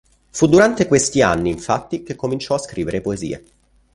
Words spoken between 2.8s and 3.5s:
poesie.